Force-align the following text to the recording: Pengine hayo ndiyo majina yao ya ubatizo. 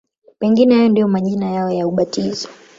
Pengine 0.39 0.75
hayo 0.75 0.89
ndiyo 0.89 1.07
majina 1.07 1.51
yao 1.51 1.71
ya 1.71 1.87
ubatizo. 1.87 2.49